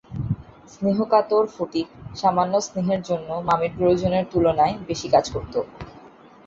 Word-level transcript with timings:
স্নেহকাতর 0.71 1.43
ফটিক 1.55 1.87
সামান্য 2.15 2.53
স্নেহের 2.61 3.01
জন্য 3.01 3.29
মামির 3.47 3.71
প্রয়োজনের 3.77 4.25
তুলনায় 4.31 4.75
বেশি 4.89 5.07
কাজ 5.09 5.25
করত। 5.31 5.53